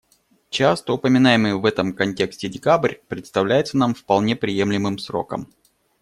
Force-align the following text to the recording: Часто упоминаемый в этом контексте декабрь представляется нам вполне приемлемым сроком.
Часто 0.49 0.93
упоминаемый 0.95 1.53
в 1.53 1.63
этом 1.63 1.93
контексте 1.93 2.49
декабрь 2.49 2.95
представляется 3.07 3.77
нам 3.77 3.93
вполне 3.93 4.35
приемлемым 4.35 4.97
сроком. 4.97 5.53